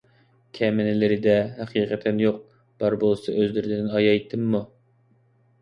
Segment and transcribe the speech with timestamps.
[0.59, 2.39] كەمىنىلىرىدە ھەقىقەتەن يوق،
[2.85, 4.65] بار بولسا ئۆزلىرىدىن ئايايتىممۇ؟